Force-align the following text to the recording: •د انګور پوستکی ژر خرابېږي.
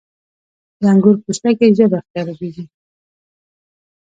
•د 0.79 0.81
انګور 0.91 1.15
پوستکی 1.23 1.69
ژر 1.77 1.91
خرابېږي. 2.11 2.65